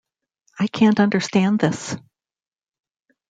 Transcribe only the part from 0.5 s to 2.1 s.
I can't understand this!